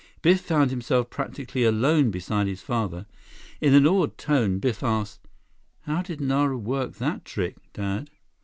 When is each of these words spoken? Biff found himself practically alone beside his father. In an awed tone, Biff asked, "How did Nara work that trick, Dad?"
Biff 0.23 0.41
found 0.41 0.71
himself 0.71 1.11
practically 1.11 1.63
alone 1.63 2.09
beside 2.09 2.47
his 2.47 2.63
father. 2.63 3.05
In 3.59 3.75
an 3.75 3.85
awed 3.85 4.17
tone, 4.17 4.57
Biff 4.57 4.81
asked, 4.81 5.27
"How 5.81 6.01
did 6.01 6.19
Nara 6.19 6.57
work 6.57 6.93
that 6.93 7.23
trick, 7.23 7.57
Dad?" 7.71 8.09